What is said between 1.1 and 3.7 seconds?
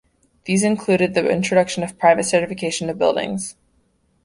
the introduction of private certification of buildings.